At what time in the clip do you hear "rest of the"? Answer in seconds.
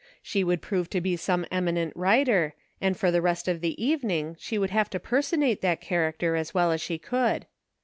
3.21-3.79